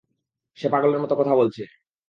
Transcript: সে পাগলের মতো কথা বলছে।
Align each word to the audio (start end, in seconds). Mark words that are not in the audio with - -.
সে 0.57 0.67
পাগলের 0.69 0.99
মতো 0.99 1.13
কথা 1.15 1.33
বলছে। 1.35 1.63